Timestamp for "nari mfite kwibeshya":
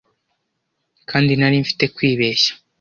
1.39-2.51